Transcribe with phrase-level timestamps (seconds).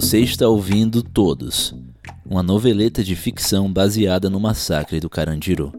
[0.00, 1.74] Você está ouvindo Todos,
[2.24, 5.72] uma noveleta de ficção baseada no massacre do Carandiru.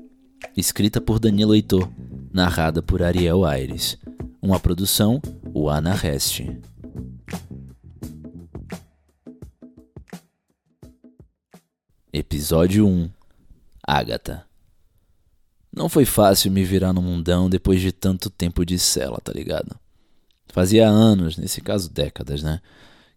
[0.57, 1.89] Escrita por Danilo Heitor,
[2.29, 3.97] narrada por Ariel Aires.
[4.41, 5.21] Uma produção,
[5.53, 6.41] o Anarrest.
[12.11, 13.09] Episódio 1
[13.81, 14.45] Ágata
[15.73, 19.79] Não foi fácil me virar no mundão depois de tanto tempo de cela, tá ligado?
[20.49, 22.59] Fazia anos, nesse caso décadas, né?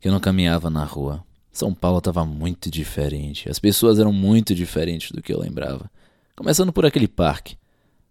[0.03, 1.25] Que eu não caminhava na rua.
[1.51, 3.49] São Paulo estava muito diferente.
[3.49, 5.91] As pessoas eram muito diferentes do que eu lembrava.
[6.37, 7.57] Começando por aquele parque.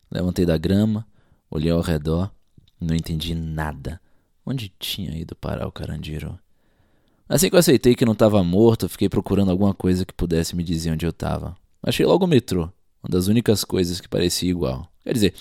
[0.09, 1.05] Levantei da grama,
[1.51, 2.31] olhei ao redor
[2.81, 4.01] não entendi nada.
[4.43, 6.37] Onde tinha ido parar o Carandiru?
[7.29, 10.63] Assim que eu aceitei que não estava morto, fiquei procurando alguma coisa que pudesse me
[10.63, 11.55] dizer onde eu estava.
[11.83, 12.63] Achei logo o metrô,
[13.03, 14.91] uma das únicas coisas que parecia igual.
[15.03, 15.33] Quer dizer,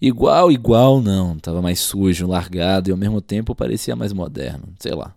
[0.00, 1.38] igual, igual não.
[1.38, 4.68] Tava mais sujo, largado e ao mesmo tempo parecia mais moderno.
[4.78, 5.16] Sei lá.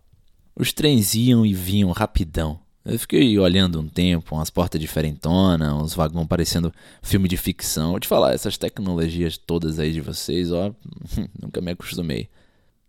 [0.60, 2.60] Os trens iam e vinham rapidão.
[2.84, 7.92] Eu fiquei olhando um tempo, umas portas diferentonas, uns vagões parecendo filme de ficção.
[7.92, 10.76] Vou te falar, essas tecnologias todas aí de vocês, ó,
[11.42, 12.28] nunca me acostumei.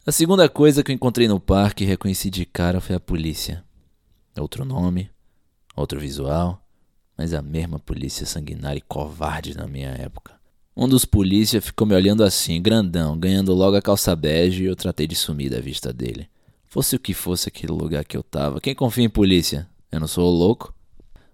[0.04, 3.62] A segunda coisa que eu encontrei no parque e reconheci de cara foi a polícia.
[4.36, 5.08] Outro nome,
[5.76, 6.60] outro visual,
[7.16, 10.34] mas a mesma polícia sanguinária e covarde na minha época.
[10.76, 14.74] Um dos polícia ficou me olhando assim, grandão, ganhando logo a calça bege e eu
[14.74, 16.28] tratei de sumir da vista dele.
[16.72, 19.68] Fosse o que fosse aquele lugar que eu tava, quem confia em polícia?
[19.90, 20.72] Eu não sou louco?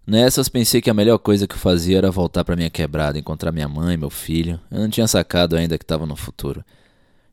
[0.07, 3.53] Nessas pensei que a melhor coisa que eu fazia era voltar para minha quebrada, encontrar
[3.53, 4.59] minha mãe, meu filho.
[4.71, 6.65] Eu não tinha sacado ainda que estava no futuro.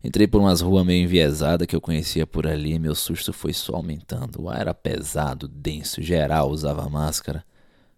[0.04, 3.54] Entrei por umas ruas meio enviesadas que eu conhecia por ali e meu susto foi
[3.54, 4.42] só aumentando.
[4.42, 7.46] O ar era pesado, denso, geral usava máscara.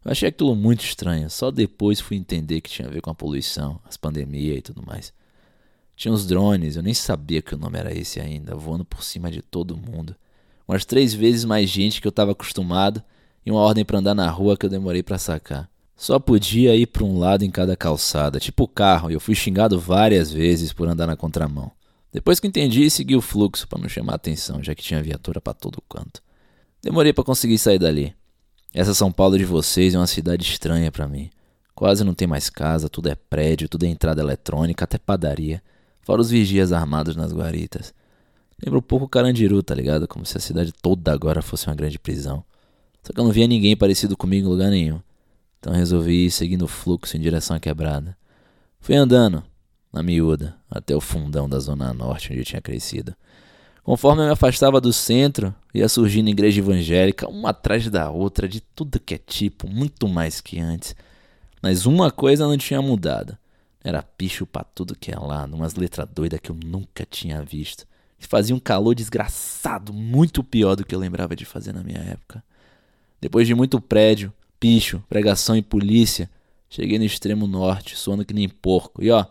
[0.04, 3.16] Eu achei aquilo muito estranho, só depois fui entender que tinha a ver com a
[3.16, 5.12] poluição, as pandemias e tudo mais.
[5.96, 9.32] Tinha uns drones, eu nem sabia que o nome era esse ainda, voando por cima
[9.32, 10.16] de todo mundo.
[10.68, 13.02] Umas três vezes mais gente que eu estava acostumado
[13.46, 15.70] e uma ordem para andar na rua que eu demorei para sacar.
[15.96, 19.80] Só podia ir para um lado em cada calçada, tipo carro, e eu fui xingado
[19.80, 21.72] várias vezes por andar na contramão.
[22.12, 25.54] Depois que entendi, segui o fluxo para não chamar atenção, já que tinha viatura para
[25.54, 26.22] todo canto.
[26.82, 28.14] Demorei para conseguir sair dali.
[28.74, 31.30] Essa São Paulo de vocês é uma cidade estranha para mim.
[31.74, 35.62] Quase não tem mais casa, tudo é prédio, tudo é entrada eletrônica, até padaria.
[36.06, 37.92] Fora os vigias armados nas guaritas.
[38.64, 40.08] Lembra um pouco Carandiru, tá ligado?
[40.08, 42.44] Como se a cidade toda agora fosse uma grande prisão.
[43.02, 45.02] Só que eu não via ninguém parecido comigo em lugar nenhum.
[45.60, 48.16] Então resolvi ir seguindo o fluxo em direção à quebrada.
[48.80, 49.44] Fui andando,
[49.92, 53.16] na miúda, até o fundão da zona norte onde eu tinha crescido.
[53.82, 58.62] Conforme eu me afastava do centro, ia surgindo igreja evangélica, uma atrás da outra, de
[58.62, 60.96] tudo que é tipo, muito mais que antes.
[61.64, 63.36] Mas uma coisa não tinha mudado.
[63.86, 67.86] Era picho pra tudo que é lá, umas letras doidas que eu nunca tinha visto.
[68.18, 72.44] Fazia um calor desgraçado, muito pior do que eu lembrava de fazer na minha época.
[73.22, 76.28] Depois de muito prédio, picho, pregação e polícia,
[76.68, 79.04] cheguei no extremo norte, suando que nem porco.
[79.04, 79.24] E ó,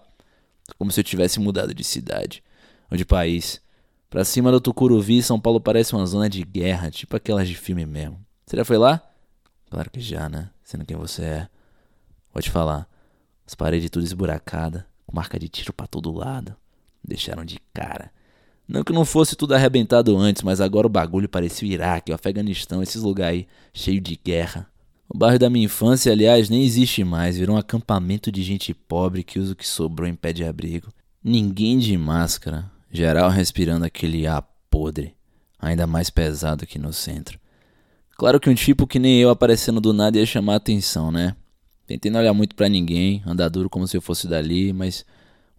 [0.78, 2.40] como se eu tivesse mudado de cidade
[2.88, 3.60] ou de país.
[4.08, 7.84] Pra cima do Tucuruvi, São Paulo parece uma zona de guerra, tipo aquelas de filme
[7.84, 8.24] mesmo.
[8.46, 9.02] Você já foi lá?
[9.68, 10.48] Claro que já, né?
[10.62, 11.48] Sendo quem você é.
[12.40, 12.88] Te falar.
[13.46, 16.56] As paredes tudo esburacadas, com marca de tiro para todo lado.
[17.02, 18.10] Deixaram de cara.
[18.66, 22.14] Não que não fosse tudo arrebentado antes, mas agora o bagulho parecia o Iraque, o
[22.14, 24.66] Afeganistão, esses lugares aí, cheio de guerra.
[25.06, 29.22] O bairro da minha infância, aliás, nem existe mais, virou um acampamento de gente pobre
[29.22, 30.88] que usa o que sobrou em pé de abrigo.
[31.22, 35.14] Ninguém de máscara, geral respirando aquele ar podre,
[35.58, 37.38] ainda mais pesado que no centro.
[38.16, 41.36] Claro que um tipo que nem eu aparecendo do nada ia chamar atenção, né?
[41.86, 45.04] Tentei não olhar muito para ninguém, andar duro como se eu fosse dali, mas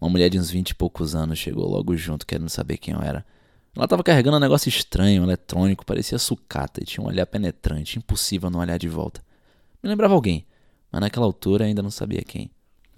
[0.00, 3.00] uma mulher de uns vinte e poucos anos chegou logo junto, querendo saber quem eu
[3.00, 3.24] era.
[3.76, 8.50] Ela tava carregando um negócio estranho, eletrônico, parecia sucata e tinha um olhar penetrante, impossível
[8.50, 9.22] não olhar de volta.
[9.82, 10.46] Me lembrava alguém,
[10.90, 12.50] mas naquela altura ainda não sabia quem.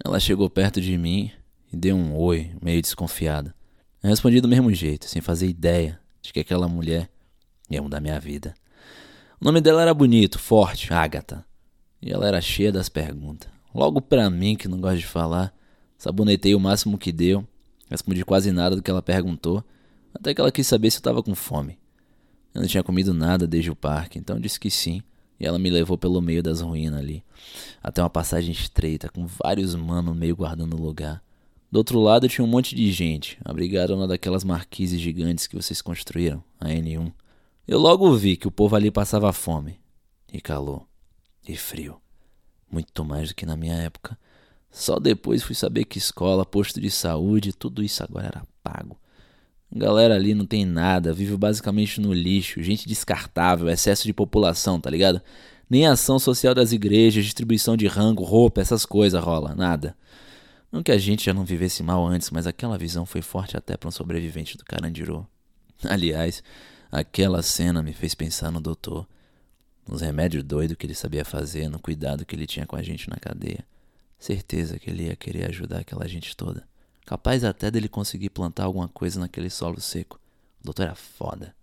[0.03, 1.29] Ela chegou perto de mim
[1.71, 3.53] e deu um oi, meio desconfiada.
[4.01, 7.09] Eu respondi do mesmo jeito, sem fazer ideia de que aquela mulher
[7.69, 8.53] ia mudar minha vida.
[9.39, 11.45] O nome dela era bonito, forte, Agatha.
[12.01, 13.49] E ela era cheia das perguntas.
[13.73, 15.53] Logo pra mim, que não gosto de falar,
[15.97, 17.47] sabonetei o máximo que deu,
[17.89, 19.63] respondi quase nada do que ela perguntou,
[20.13, 21.77] até que ela quis saber se eu tava com fome.
[22.53, 25.01] Eu não tinha comido nada desde o parque, então disse que sim.
[25.39, 27.23] E ela me levou pelo meio das ruínas ali,
[27.81, 31.23] até uma passagem estreita, com vários manos meio guardando o lugar.
[31.71, 35.81] Do outro lado tinha um monte de gente, abrigada numa daquelas marquises gigantes que vocês
[35.81, 37.13] construíram, a N1.
[37.65, 39.79] Eu logo vi que o povo ali passava fome,
[40.33, 40.88] e calor,
[41.51, 41.99] e frio.
[42.71, 44.17] Muito mais do que na minha época.
[44.71, 48.99] Só depois fui saber que escola, posto de saúde, tudo isso agora era pago.
[49.71, 54.89] Galera ali não tem nada, vive basicamente no lixo, gente descartável, excesso de população, tá
[54.89, 55.21] ligado?
[55.69, 59.95] Nem ação social das igrejas, distribuição de rango, roupa, essas coisas rola, nada.
[60.71, 63.77] Não que a gente já não vivesse mal antes, mas aquela visão foi forte até
[63.77, 65.27] para um sobrevivente do Carandiru.
[65.83, 66.43] Aliás,
[66.91, 69.07] aquela cena me fez pensar no doutor,
[69.89, 73.09] nos remédios doidos que ele sabia fazer, no cuidado que ele tinha com a gente
[73.09, 73.65] na cadeia.
[74.19, 76.67] Certeza que ele ia querer ajudar aquela gente toda.
[77.05, 80.19] Capaz até dele conseguir plantar alguma coisa naquele solo seco.
[80.61, 81.55] O doutor era foda.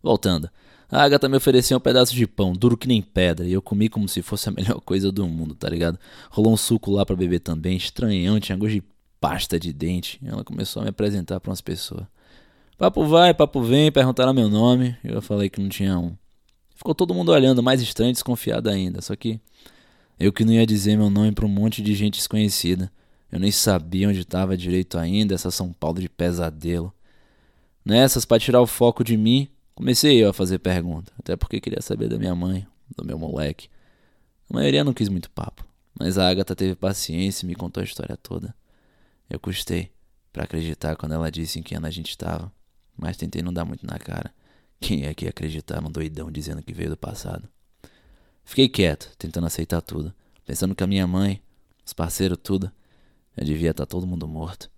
[0.00, 0.48] Voltando,
[0.90, 3.88] a Agatha me ofereceu um pedaço de pão, duro que nem pedra, e eu comi
[3.88, 5.98] como se fosse a melhor coisa do mundo, tá ligado?
[6.30, 8.82] Rolou um suco lá para beber também, estranhão, tinha gosto de
[9.20, 10.20] pasta de dente.
[10.24, 12.04] Ela começou a me apresentar para umas pessoas.
[12.76, 16.16] Papo vai, papo vem, perguntaram meu nome, eu falei que não tinha um.
[16.82, 19.40] Ficou todo mundo olhando, mais estranho e desconfiado ainda, só que
[20.18, 22.90] eu que não ia dizer meu nome para um monte de gente desconhecida.
[23.30, 26.92] Eu nem sabia onde estava direito ainda, essa São Paulo de pesadelo.
[27.84, 29.46] Nessas, para tirar o foco de mim,
[29.76, 33.68] comecei eu a fazer pergunta, até porque queria saber da minha mãe, do meu moleque.
[34.50, 35.64] A maioria não quis muito papo,
[35.96, 38.52] mas a Agatha teve paciência e me contou a história toda.
[39.30, 39.92] Eu custei
[40.32, 42.52] para acreditar quando ela disse em que ano a gente estava,
[42.98, 44.34] mas tentei não dar muito na cara.
[44.82, 47.48] Quem é que ia acreditar num doidão dizendo que veio do passado?
[48.44, 50.12] Fiquei quieto, tentando aceitar tudo,
[50.44, 51.40] pensando que a minha mãe,
[51.86, 52.70] os parceiros, tudo,
[53.38, 54.68] já devia estar tá todo mundo morto.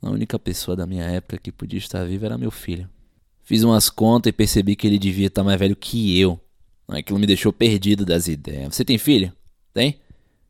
[0.00, 2.88] A única pessoa da minha época que podia estar viva era meu filho.
[3.42, 6.40] Fiz umas contas e percebi que ele devia estar tá mais velho que eu.
[6.88, 8.74] Aquilo me deixou perdido das ideias.
[8.74, 9.30] Você tem filho?
[9.74, 10.00] Tem?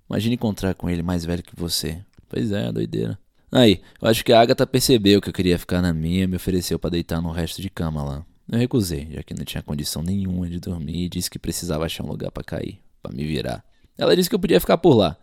[0.08, 2.00] Imagine encontrar com ele mais velho que você.
[2.28, 3.18] Pois é, doideira.
[3.50, 6.36] Aí, eu acho que a Agatha percebeu que eu queria ficar na minha e me
[6.36, 8.26] ofereceu para deitar no resto de cama lá.
[8.50, 12.04] Eu recusei, já que não tinha condição nenhuma de dormir e disse que precisava achar
[12.04, 13.64] um lugar para cair, para me virar.
[13.96, 15.16] Ela disse que eu podia ficar por lá,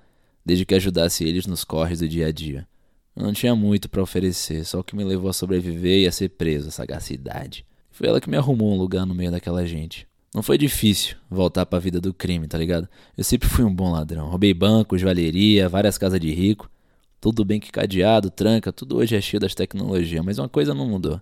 [0.46, 2.68] desde que ajudasse eles nos corres do dia a dia.
[3.16, 6.12] Eu não tinha muito para oferecer, só o que me levou a sobreviver e a
[6.12, 7.66] ser preso, a sagacidade.
[7.92, 10.08] Foi ela que me arrumou um lugar no meio daquela gente.
[10.34, 12.88] Não foi difícil voltar para a vida do crime, tá ligado?
[13.18, 14.30] Eu sempre fui um bom ladrão.
[14.30, 16.72] Roubei bancos, joalheria, várias casas de rico.
[17.20, 20.88] Tudo bem que cadeado, tranca, tudo hoje é cheio das tecnologias, mas uma coisa não
[20.88, 21.22] mudou: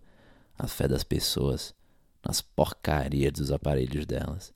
[0.58, 1.74] a fé das pessoas
[2.26, 4.54] nas porcarias dos aparelhos delas.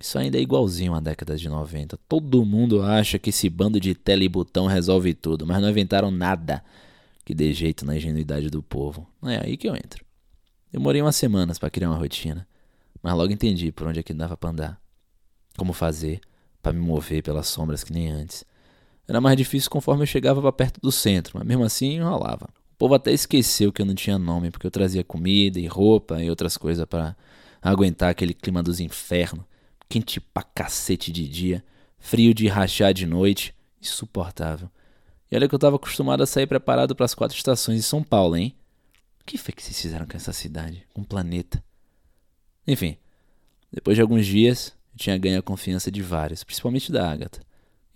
[0.00, 1.98] Isso ainda é igualzinho à década de 90.
[2.08, 6.62] Todo mundo acha que esse bando de telebotão resolve tudo, mas não inventaram nada
[7.24, 9.06] que dê jeito na ingenuidade do povo.
[9.20, 10.04] Não é aí que eu entro.
[10.70, 12.46] Demorei umas semanas para criar uma rotina,
[13.02, 14.80] mas logo entendi por onde é que dava para andar.
[15.56, 16.20] Como fazer
[16.62, 18.44] para me mover pelas sombras que nem antes.
[19.06, 22.48] Era mais difícil conforme eu chegava para perto do centro, mas mesmo assim rolava.
[22.78, 26.30] Povo até esqueceu que eu não tinha nome, porque eu trazia comida e roupa e
[26.30, 27.16] outras coisas para
[27.60, 29.44] aguentar aquele clima dos infernos.
[29.88, 31.64] Quente pra cacete de dia,
[31.98, 33.52] frio de rachar de noite,
[33.82, 34.70] insuportável.
[35.30, 38.02] E olha que eu tava acostumado a sair preparado para as quatro estações de São
[38.02, 38.54] Paulo, hein?
[39.20, 41.62] O que foi que vocês fizeram com essa cidade, com o planeta?
[42.66, 42.96] Enfim,
[43.72, 47.40] depois de alguns dias, eu tinha ganho a confiança de vários, principalmente da Agatha.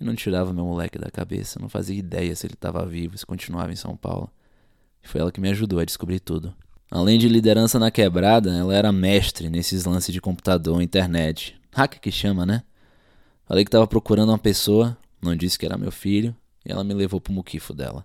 [0.01, 3.25] E não tirava meu moleque da cabeça, não fazia ideia se ele estava vivo, se
[3.25, 4.31] continuava em São Paulo.
[5.03, 6.55] Foi ela que me ajudou a descobrir tudo.
[6.91, 11.59] Além de liderança na quebrada, ela era mestre nesses lances de computador, internet.
[11.73, 12.63] Hacker que chama, né?
[13.47, 16.35] Falei que estava procurando uma pessoa, não disse que era meu filho,
[16.65, 18.05] e ela me levou pro muquifo dela.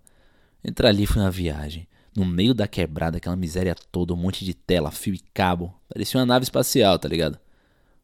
[0.63, 1.87] Entrar ali foi uma viagem.
[2.15, 5.73] No meio da quebrada, aquela miséria toda, um monte de tela, fio e cabo.
[5.87, 7.37] Parecia uma nave espacial, tá ligado?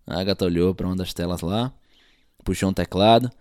[0.06, 1.74] A Agatha olhou para uma das telas lá,
[2.44, 3.32] puxou um teclado,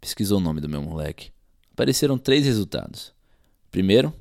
[0.00, 1.30] pesquisou o nome do meu moleque.
[1.72, 3.14] Apareceram três resultados.
[3.70, 4.12] Primeiro,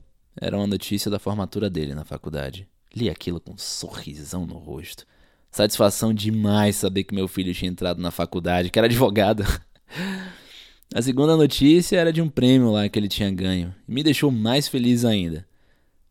[0.41, 2.67] era uma notícia da formatura dele na faculdade.
[2.96, 5.05] Li aquilo com um sorrisão no rosto.
[5.51, 9.43] Satisfação demais saber que meu filho tinha entrado na faculdade, que era advogado.
[10.96, 13.75] A segunda notícia era de um prêmio lá que ele tinha ganho.
[13.88, 15.46] E me deixou mais feliz ainda.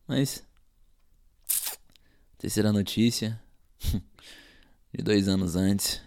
[0.06, 0.44] Mas.
[2.36, 3.40] Terceira notícia.
[4.94, 6.00] De dois anos antes.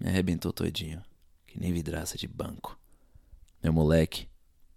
[0.00, 1.02] Me arrebentou todinho.
[1.46, 2.78] Que nem vidraça de banco.
[3.62, 4.28] Meu moleque.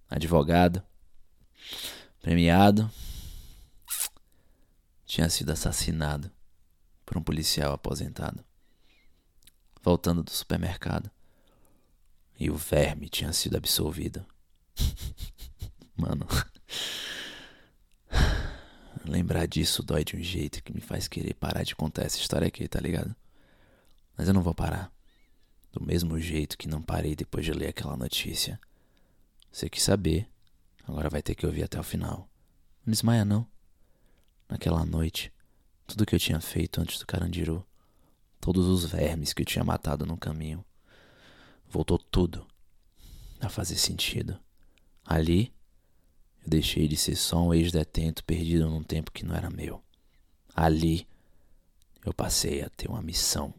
[0.10, 0.82] Advogado
[2.21, 2.89] premiado,
[5.05, 6.31] tinha sido assassinado
[7.05, 8.43] por um policial aposentado,
[9.81, 11.09] voltando do supermercado.
[12.39, 14.24] E o verme tinha sido absolvido.
[15.95, 16.27] Mano,
[19.03, 22.47] lembrar disso dói de um jeito que me faz querer parar de contar essa história
[22.47, 23.15] aqui, tá ligado?
[24.15, 24.91] Mas eu não vou parar.
[25.71, 28.59] Do mesmo jeito que não parei depois de ler aquela notícia.
[29.51, 30.29] Você quis saber
[30.88, 32.29] Agora vai ter que ouvir até o final.
[32.86, 33.46] Não desmaia, não.
[34.48, 35.32] Naquela noite,
[35.86, 37.65] tudo que eu tinha feito antes do Carandiru,
[38.39, 40.63] todos os vermes que eu tinha matado no caminho,
[41.70, 42.48] voltou tudo
[43.41, 44.39] a fazer sentido.
[45.06, 45.53] Ali,
[46.44, 49.84] eu deixei de ser só um ex-detento perdido num tempo que não era meu.
[50.56, 51.06] Ali
[52.06, 53.53] eu passei a ter uma missão.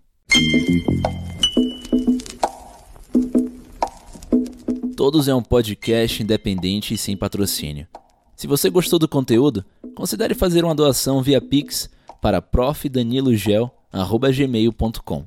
[4.99, 7.87] Todos é um podcast independente e sem patrocínio.
[8.35, 9.65] Se você gostou do conteúdo,
[9.95, 11.89] considere fazer uma doação via Pix
[12.21, 15.25] para profdanilogel.gmail.com.